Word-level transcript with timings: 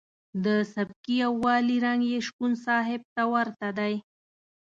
د 0.45 0.47
سبکي 0.73 1.15
یوالي 1.23 1.77
رنګ 1.85 2.01
یې 2.11 2.19
شپون 2.27 2.51
صاحب 2.65 3.01
ته 3.15 3.23
ورته 3.33 3.67
دی. 3.79 3.93